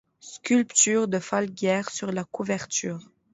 Sculpture 0.19 1.07
de 1.07 1.19
Falguière 1.19 1.91
sur 1.91 2.11
la 2.11 2.23
couverture. 2.23 2.97